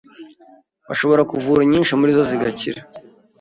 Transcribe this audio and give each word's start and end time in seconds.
bashobora 0.87 1.27
kuvura 1.31 1.61
inyinshi 1.63 1.97
muri 1.99 2.11
zo 2.17 2.21
kandi 2.23 2.29
zigakira. 2.31 2.79